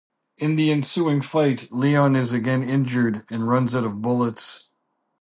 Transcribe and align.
In 0.39 0.55
the 0.55 0.71
ensuing 0.71 1.21
fight, 1.21 1.71
Leon 1.71 2.15
is 2.15 2.33
again 2.33 2.63
injured, 2.63 3.23
and 3.29 3.47
runs 3.47 3.75
out 3.75 3.83
of 3.83 4.01
bullets. 4.01 4.69